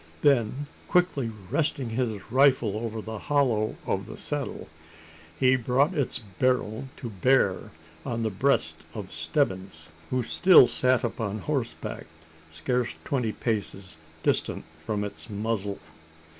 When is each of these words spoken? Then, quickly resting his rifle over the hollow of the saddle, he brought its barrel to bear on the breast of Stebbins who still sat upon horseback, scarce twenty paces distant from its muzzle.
Then, 0.23 0.65
quickly 0.87 1.29
resting 1.51 1.91
his 1.91 2.31
rifle 2.31 2.75
over 2.75 3.03
the 3.03 3.19
hollow 3.19 3.75
of 3.85 4.07
the 4.07 4.17
saddle, 4.17 4.67
he 5.39 5.55
brought 5.55 5.93
its 5.93 6.17
barrel 6.39 6.89
to 6.97 7.11
bear 7.11 7.69
on 8.03 8.23
the 8.23 8.31
breast 8.31 8.77
of 8.95 9.13
Stebbins 9.13 9.89
who 10.09 10.23
still 10.23 10.65
sat 10.65 11.03
upon 11.03 11.37
horseback, 11.37 12.07
scarce 12.49 12.97
twenty 13.05 13.31
paces 13.31 13.99
distant 14.23 14.65
from 14.75 15.03
its 15.03 15.29
muzzle. 15.29 15.77